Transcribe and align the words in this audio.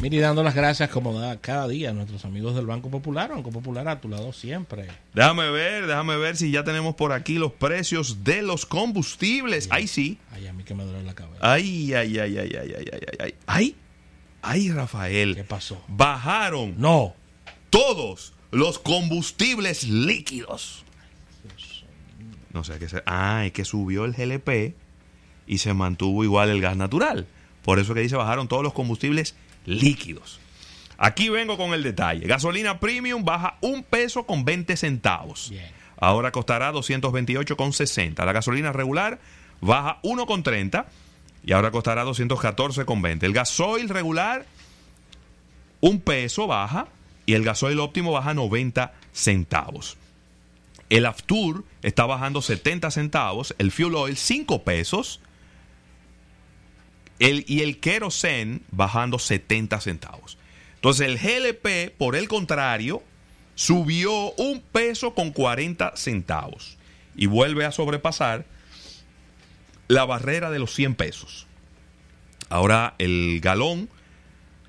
Miri, 0.00 0.18
dando 0.18 0.44
las 0.44 0.54
gracias 0.54 0.90
como 0.90 1.18
da 1.18 1.40
cada 1.40 1.66
día 1.66 1.90
a 1.90 1.92
nuestros 1.92 2.24
amigos 2.24 2.54
del 2.54 2.66
Banco 2.66 2.88
Popular. 2.88 3.30
Banco 3.30 3.50
Popular 3.50 3.88
a 3.88 4.00
tu 4.00 4.08
lado 4.08 4.32
siempre. 4.32 4.86
Déjame 5.12 5.50
ver, 5.50 5.88
déjame 5.88 6.16
ver 6.16 6.36
si 6.36 6.52
ya 6.52 6.62
tenemos 6.62 6.94
por 6.94 7.12
aquí 7.12 7.34
los 7.34 7.50
precios 7.52 8.22
de 8.22 8.42
los 8.42 8.64
combustibles. 8.64 9.66
Ahí 9.72 9.88
sí. 9.88 10.18
Ay, 10.30 10.46
a 10.46 10.52
mí 10.52 10.62
que 10.62 10.74
me 10.74 10.84
duele 10.84 11.02
la 11.02 11.14
cabeza. 11.14 11.38
Ay, 11.40 11.92
ay, 11.94 12.16
ay, 12.18 12.38
ay, 12.38 12.50
ay, 12.56 12.74
ay, 12.76 12.84
ay, 12.92 13.18
ay. 13.18 13.34
Ay, 13.48 13.76
ay, 14.42 14.70
Rafael. 14.70 15.34
¿Qué 15.34 15.42
pasó? 15.44 15.82
Bajaron 15.88 16.74
No. 16.78 17.14
todos 17.70 18.34
los 18.52 18.78
combustibles 18.78 19.82
líquidos. 19.82 20.84
No 22.52 22.62
sé 22.62 22.78
qué 22.78 22.88
se. 22.88 23.02
Ah, 23.04 23.42
es 23.46 23.52
que 23.52 23.64
subió 23.64 24.04
el 24.04 24.12
GLP 24.12 24.74
y 25.48 25.58
se 25.58 25.74
mantuvo 25.74 26.22
igual 26.22 26.50
el 26.50 26.60
gas 26.60 26.76
natural. 26.76 27.26
Por 27.64 27.80
eso 27.80 27.94
que 27.94 28.00
dice 28.00 28.14
bajaron 28.14 28.46
todos 28.46 28.62
los 28.62 28.72
combustibles 28.72 29.32
líquidos. 29.32 29.47
Aquí 30.96 31.28
vengo 31.28 31.56
con 31.56 31.74
el 31.74 31.82
detalle. 31.82 32.26
Gasolina 32.26 32.80
premium 32.80 33.24
baja 33.24 33.56
un 33.60 33.84
peso 33.84 34.24
con 34.24 34.44
20 34.44 34.76
centavos. 34.76 35.50
Bien. 35.50 35.70
Ahora 36.00 36.32
costará 36.32 36.72
228,60. 36.72 38.24
La 38.24 38.32
gasolina 38.32 38.72
regular 38.72 39.20
baja 39.60 39.98
1,30 40.02 40.86
y 41.44 41.52
ahora 41.52 41.70
costará 41.70 42.04
214,20. 42.04 43.22
El 43.24 43.32
gasoil 43.32 43.88
regular 43.88 44.46
un 45.80 46.00
peso 46.00 46.46
baja 46.46 46.88
y 47.26 47.34
el 47.34 47.44
gasoil 47.44 47.78
óptimo 47.80 48.12
baja 48.12 48.34
90 48.34 48.92
centavos. 49.12 49.96
El 50.90 51.06
Aftur 51.06 51.64
está 51.82 52.06
bajando 52.06 52.40
70 52.40 52.90
centavos, 52.90 53.54
el 53.58 53.70
fuel 53.70 53.94
oil 53.94 54.16
5 54.16 54.62
pesos 54.62 55.20
el, 57.18 57.44
y 57.46 57.60
el 57.60 57.80
kerosene 57.80 58.60
bajando 58.70 59.18
70 59.18 59.80
centavos. 59.80 60.38
Entonces 60.76 61.06
el 61.08 61.18
GLP, 61.18 61.96
por 61.96 62.14
el 62.16 62.28
contrario, 62.28 63.02
subió 63.54 64.32
un 64.34 64.60
peso 64.60 65.14
con 65.14 65.32
40 65.32 65.96
centavos 65.96 66.78
y 67.16 67.26
vuelve 67.26 67.64
a 67.64 67.72
sobrepasar 67.72 68.46
la 69.88 70.04
barrera 70.04 70.50
de 70.50 70.60
los 70.60 70.72
100 70.74 70.94
pesos. 70.94 71.46
Ahora 72.48 72.94
el 72.98 73.40
galón 73.40 73.88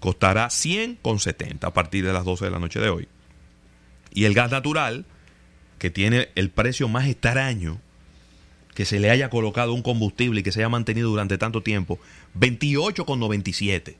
costará 0.00 0.50
100 0.50 0.96
con 1.00 1.18
70 1.18 1.66
a 1.66 1.72
partir 1.72 2.04
de 2.04 2.12
las 2.12 2.24
12 2.24 2.44
de 2.44 2.50
la 2.50 2.58
noche 2.58 2.80
de 2.80 2.90
hoy. 2.90 3.08
Y 4.12 4.26
el 4.26 4.34
gas 4.34 4.50
natural, 4.50 5.06
que 5.78 5.90
tiene 5.90 6.28
el 6.34 6.50
precio 6.50 6.88
más 6.88 7.08
extraño 7.08 7.80
que 8.74 8.84
se 8.84 8.98
le 9.00 9.10
haya 9.10 9.30
colocado 9.30 9.72
un 9.72 9.82
combustible 9.82 10.40
y 10.40 10.42
que 10.42 10.52
se 10.52 10.60
haya 10.60 10.68
mantenido 10.68 11.08
durante 11.10 11.38
tanto 11.38 11.62
tiempo, 11.62 11.98
28,97. 12.38 13.94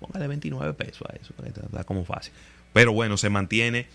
Póngale 0.00 0.28
29 0.28 0.74
pesos 0.74 1.02
a 1.08 1.16
eso, 1.16 1.34
está, 1.44 1.60
está 1.60 1.84
como 1.84 2.04
fácil. 2.04 2.32
Pero 2.72 2.92
bueno, 2.92 3.16
se 3.16 3.30
mantiene 3.30 3.86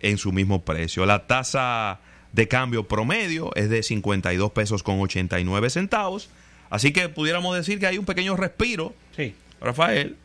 en 0.00 0.18
su 0.18 0.32
mismo 0.32 0.62
precio. 0.62 1.06
La 1.06 1.26
tasa 1.26 2.00
de 2.32 2.48
cambio 2.48 2.88
promedio 2.88 3.50
es 3.54 3.70
de 3.70 3.82
52 3.82 4.50
pesos 4.52 4.82
con 4.82 5.00
89 5.00 5.70
centavos. 5.70 6.28
Así 6.70 6.92
que 6.92 7.08
pudiéramos 7.08 7.56
decir 7.56 7.78
que 7.78 7.86
hay 7.86 7.98
un 7.98 8.04
pequeño 8.04 8.36
respiro, 8.36 8.94
Sí. 9.16 9.34
Rafael, 9.60 10.16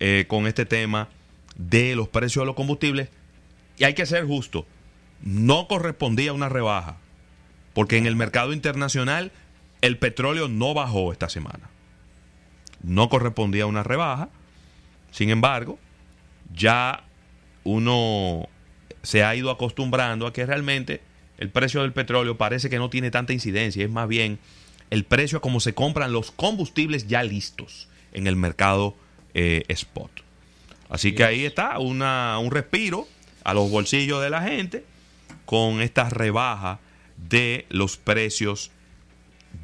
eh, 0.00 0.24
con 0.28 0.46
este 0.46 0.66
tema 0.66 1.08
de 1.56 1.94
los 1.94 2.08
precios 2.08 2.42
de 2.42 2.46
los 2.46 2.56
combustibles. 2.56 3.08
Y 3.78 3.84
hay 3.84 3.94
que 3.94 4.04
ser 4.06 4.26
justo, 4.26 4.66
no 5.22 5.68
correspondía 5.68 6.32
una 6.32 6.48
rebaja, 6.48 6.96
porque 7.74 7.98
en 7.98 8.06
el 8.06 8.16
mercado 8.16 8.52
internacional 8.52 9.32
el 9.82 9.98
petróleo 9.98 10.48
no 10.48 10.72
bajó 10.72 11.12
esta 11.12 11.28
semana. 11.28 11.68
No 12.82 13.08
correspondía 13.08 13.66
una 13.66 13.82
rebaja. 13.82 14.30
Sin 15.10 15.30
embargo, 15.30 15.78
ya 16.54 17.04
uno 17.64 18.48
se 19.02 19.24
ha 19.24 19.34
ido 19.34 19.50
acostumbrando 19.50 20.26
a 20.26 20.32
que 20.32 20.46
realmente 20.46 21.02
el 21.38 21.50
precio 21.50 21.82
del 21.82 21.92
petróleo 21.92 22.38
parece 22.38 22.70
que 22.70 22.78
no 22.78 22.90
tiene 22.90 23.10
tanta 23.10 23.32
incidencia, 23.32 23.84
es 23.84 23.90
más 23.90 24.08
bien 24.08 24.38
el 24.90 25.04
precio 25.04 25.38
a 25.38 25.40
como 25.40 25.60
se 25.60 25.74
compran 25.74 26.12
los 26.12 26.30
combustibles 26.30 27.08
ya 27.08 27.22
listos 27.22 27.88
en 28.12 28.26
el 28.26 28.36
mercado 28.36 28.94
eh, 29.34 29.64
spot. 29.68 30.10
Así 30.88 31.14
que 31.14 31.24
ahí 31.24 31.44
está 31.44 31.78
una, 31.78 32.38
un 32.38 32.50
respiro 32.50 33.08
a 33.42 33.54
los 33.54 33.70
bolsillos 33.70 34.22
de 34.22 34.30
la 34.30 34.42
gente 34.42 34.84
con 35.44 35.80
esta 35.80 36.08
rebaja 36.08 36.78
de 37.28 37.66
los 37.68 37.96
precios 37.96 38.70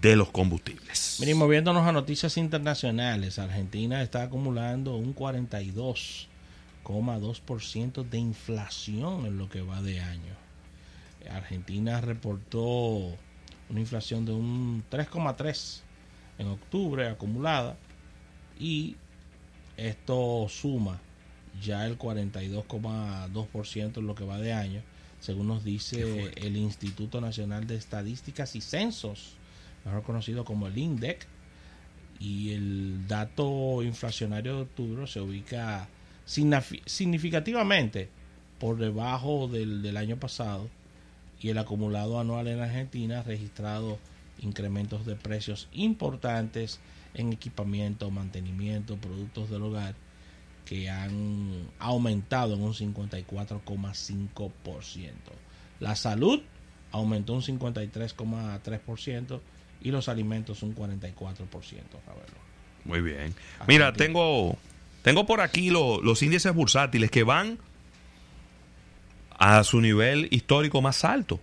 de 0.00 0.16
los 0.16 0.30
combustibles. 0.30 1.18
Miren, 1.20 1.36
moviéndonos 1.36 1.86
a 1.86 1.92
noticias 1.92 2.36
internacionales, 2.36 3.38
Argentina 3.38 4.02
está 4.02 4.22
acumulando 4.22 4.96
un 4.96 5.14
42,2% 5.14 8.08
de 8.08 8.18
inflación 8.18 9.26
en 9.26 9.38
lo 9.38 9.48
que 9.48 9.62
va 9.62 9.80
de 9.82 10.00
año. 10.00 10.34
Argentina 11.30 12.00
reportó 12.00 13.16
una 13.68 13.80
inflación 13.80 14.24
de 14.24 14.32
un 14.32 14.82
3,3 14.90 15.82
en 16.38 16.48
octubre 16.48 17.08
acumulada 17.08 17.76
y 18.58 18.96
esto 19.76 20.46
suma 20.48 20.98
ya 21.62 21.86
el 21.86 21.98
42,2% 21.98 23.98
en 23.98 24.06
lo 24.06 24.14
que 24.14 24.24
va 24.24 24.38
de 24.38 24.52
año, 24.52 24.82
según 25.20 25.48
nos 25.48 25.64
dice 25.64 26.32
el 26.36 26.56
Instituto 26.56 27.20
Nacional 27.20 27.66
de 27.66 27.76
Estadísticas 27.76 28.56
y 28.56 28.60
Censos, 28.60 29.32
mejor 29.84 30.02
conocido 30.02 30.44
como 30.44 30.66
el 30.66 30.76
INDEC, 30.78 31.26
y 32.18 32.52
el 32.52 33.06
dato 33.08 33.82
inflacionario 33.82 34.56
de 34.56 34.62
octubre 34.62 35.06
se 35.06 35.20
ubica 35.20 35.88
signifi- 36.28 36.82
significativamente 36.84 38.08
por 38.58 38.76
debajo 38.76 39.48
del, 39.48 39.80
del 39.80 39.96
año 39.96 40.18
pasado 40.18 40.68
y 41.40 41.48
el 41.48 41.56
acumulado 41.56 42.20
anual 42.20 42.48
en 42.48 42.60
Argentina 42.60 43.20
ha 43.20 43.22
registrado 43.22 43.98
incrementos 44.42 45.06
de 45.06 45.16
precios 45.16 45.68
importantes 45.72 46.78
en 47.14 47.32
equipamiento, 47.32 48.10
mantenimiento, 48.10 48.96
productos 48.96 49.48
del 49.48 49.62
hogar 49.62 49.94
que 50.64 50.88
han 50.90 51.68
aumentado 51.78 52.54
en 52.54 52.62
un 52.62 52.74
54,5%. 52.74 54.40
La 55.80 55.96
salud 55.96 56.40
aumentó 56.92 57.34
un 57.34 57.42
53,3% 57.42 59.40
y 59.82 59.90
los 59.90 60.08
alimentos 60.08 60.62
un 60.62 60.74
44%. 60.74 61.14
Ravelo. 62.06 62.50
Muy 62.84 63.00
bien. 63.00 63.34
Mira, 63.66 63.92
tengo, 63.92 64.56
tengo 65.02 65.26
por 65.26 65.40
aquí 65.40 65.70
lo- 65.70 66.00
los 66.02 66.22
índices 66.22 66.54
bursátiles 66.54 67.10
que 67.10 67.22
van 67.24 67.58
a 69.38 69.64
su 69.64 69.80
nivel 69.80 70.28
histórico 70.30 70.82
más 70.82 71.04
alto 71.04 71.40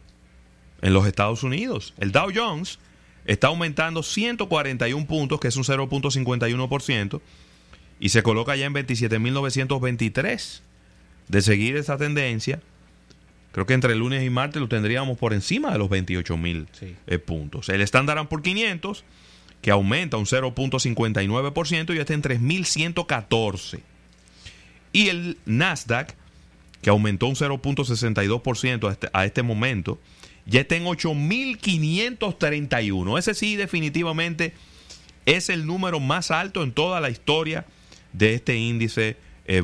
en 0.81 0.93
los 0.93 1.07
Estados 1.07 1.43
Unidos. 1.43 1.93
El 1.97 2.11
Dow 2.11 2.29
Jones 2.33 2.79
está 3.25 3.47
aumentando 3.47 4.03
141 4.03 5.07
puntos, 5.07 5.39
que 5.39 5.47
es 5.47 5.55
un 5.57 5.63
0.51%, 5.63 7.21
y 7.99 8.09
se 8.09 8.21
coloca 8.23 8.55
ya 8.55 8.65
en 8.65 8.73
27.923. 8.73 10.61
De 11.27 11.41
seguir 11.41 11.75
esa 11.75 11.97
tendencia, 11.97 12.61
creo 13.51 13.65
que 13.65 13.73
entre 13.73 13.93
lunes 13.95 14.23
y 14.23 14.29
martes 14.29 14.61
lo 14.61 14.69
tendríamos 14.69 15.17
por 15.17 15.33
encima 15.33 15.71
de 15.73 15.77
los 15.77 15.89
28.000 15.89 16.67
Sí. 16.71 16.95
eh, 17.07 17.19
puntos. 17.19 17.67
El 17.69 17.81
Standard 17.81 18.27
por 18.27 18.41
500, 18.41 19.03
que 19.61 19.71
aumenta 19.71 20.15
un 20.17 20.25
0.59% 20.25 21.93
y 21.93 21.99
está 21.99 22.13
en 22.13 22.21
3.114. 22.21 23.81
Y 24.93 25.09
el 25.09 25.37
Nasdaq, 25.45 26.15
que 26.81 26.89
aumentó 26.89 27.27
un 27.27 27.35
0.62% 27.35 28.87
a 28.87 28.91
este, 28.93 29.09
a 29.11 29.25
este 29.25 29.43
momento, 29.43 29.99
ya 30.45 30.61
está 30.61 30.77
en 30.77 30.85
8.531. 30.85 33.19
Ese 33.19 33.33
sí 33.33 33.57
definitivamente 33.57 34.53
es 35.25 35.49
el 35.49 35.65
número 35.65 35.99
más 35.99 36.31
alto 36.31 36.63
en 36.63 36.71
toda 36.71 37.01
la 37.01 37.09
historia 37.09 37.65
de 38.17 38.33
este 38.33 38.55
índice 38.55 39.17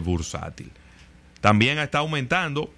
bursátil. 0.03 0.71
También 1.41 1.77
está 1.79 1.99
aumentando 1.99 2.73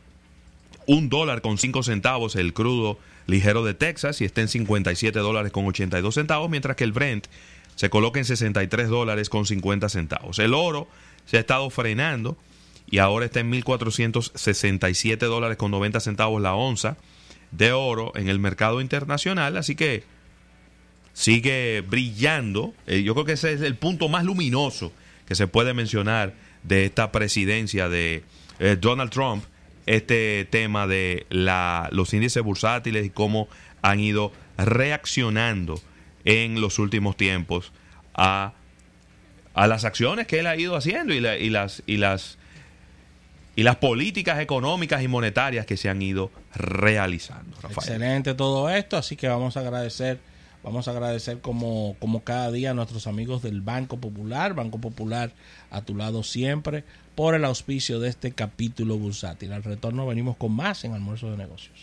un 0.87 1.09
dólar 1.09 1.41
con 1.41 1.57
5 1.57 1.83
centavos 1.83 2.35
el 2.35 2.53
crudo 2.53 2.97
ligero 3.27 3.63
de 3.63 3.73
Texas 3.73 4.21
y 4.21 4.25
está 4.25 4.41
en 4.41 4.47
57 4.47 5.17
dólares 5.19 5.51
con 5.51 5.65
82 5.65 6.13
centavos, 6.13 6.49
mientras 6.49 6.75
que 6.75 6.83
el 6.83 6.91
Brent 6.91 7.27
se 7.75 7.89
coloca 7.89 8.19
en 8.19 8.25
63 8.25 8.89
dólares 8.89 9.29
con 9.29 9.45
50 9.45 9.89
centavos. 9.89 10.39
El 10.39 10.53
oro 10.53 10.87
se 11.25 11.37
ha 11.37 11.39
estado 11.39 11.69
frenando 11.69 12.37
y 12.89 12.99
ahora 12.99 13.25
está 13.25 13.39
en 13.39 13.51
1.467 13.51 15.17
dólares 15.17 15.57
con 15.57 15.71
90 15.71 15.99
centavos 15.99 16.41
la 16.41 16.55
onza 16.55 16.97
de 17.51 17.71
oro 17.71 18.13
en 18.15 18.29
el 18.29 18.39
mercado 18.39 18.81
internacional, 18.81 19.57
así 19.57 19.75
que 19.75 20.03
sigue 21.13 21.81
brillando. 21.81 22.73
Eh, 22.85 23.03
yo 23.03 23.13
creo 23.13 23.25
que 23.25 23.33
ese 23.33 23.53
es 23.53 23.61
el 23.61 23.75
punto 23.75 24.07
más 24.09 24.23
luminoso 24.23 24.91
que 25.25 25.35
se 25.35 25.47
puede 25.47 25.73
mencionar 25.73 26.33
de 26.63 26.85
esta 26.85 27.11
presidencia 27.11 27.89
de 27.89 28.23
eh, 28.59 28.77
Donald 28.79 29.11
Trump, 29.11 29.43
este 29.85 30.47
tema 30.49 30.87
de 30.87 31.25
la, 31.29 31.89
los 31.91 32.13
índices 32.13 32.41
bursátiles 32.43 33.05
y 33.05 33.09
cómo 33.09 33.47
han 33.81 33.99
ido 33.99 34.31
reaccionando 34.57 35.79
en 36.23 36.59
los 36.59 36.79
últimos 36.79 37.17
tiempos 37.17 37.71
a, 38.15 38.53
a 39.53 39.67
las 39.67 39.85
acciones 39.85 40.27
que 40.27 40.39
él 40.39 40.47
ha 40.47 40.55
ido 40.55 40.75
haciendo 40.75 41.13
y, 41.13 41.17
y 41.17 41.49
las 41.49 41.83
y 41.85 41.97
las 41.97 42.37
y 43.55 43.63
las 43.63 43.77
políticas 43.77 44.39
económicas 44.39 45.01
y 45.01 45.07
monetarias 45.07 45.65
que 45.65 45.77
se 45.77 45.87
han 45.89 46.01
ido 46.01 46.31
realizando. 46.53 47.57
Excelente 47.63 48.33
todo 48.33 48.69
esto, 48.69 48.97
así 48.97 49.15
que 49.15 49.27
vamos 49.27 49.55
a 49.55 49.61
agradecer, 49.61 50.19
vamos 50.65 50.87
a 50.87 50.91
agradecer 50.91 51.41
como, 51.41 51.95
como 51.99 52.23
cada 52.23 52.51
día 52.51 52.71
a 52.71 52.73
nuestros 52.73 53.05
amigos 53.05 53.43
del 53.43 53.61
Banco 53.61 53.97
Popular, 53.97 54.55
Banco 54.55 54.79
Popular 54.79 55.31
a 55.69 55.83
tu 55.83 55.95
lado 55.95 56.23
siempre, 56.23 56.83
por 57.13 57.35
el 57.35 57.45
auspicio 57.45 57.99
de 57.99 58.09
este 58.09 58.31
capítulo 58.31 58.97
bursátil. 58.97 59.53
Al 59.53 59.63
retorno 59.63 60.07
venimos 60.07 60.35
con 60.37 60.51
más 60.53 60.83
en 60.83 60.93
Almuerzo 60.93 61.29
de 61.29 61.37
Negocios. 61.37 61.77